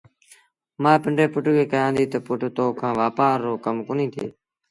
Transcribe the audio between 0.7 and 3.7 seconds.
مآ پنڊري پُٽ کي ڪهيآݩديٚ تا پُٽ تو کآݩ وآپآر رو